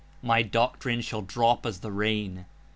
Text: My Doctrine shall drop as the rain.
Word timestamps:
My 0.23 0.41
Doctrine 0.41 1.01
shall 1.01 1.21
drop 1.21 1.63
as 1.63 1.81
the 1.81 1.91
rain. 1.91 2.45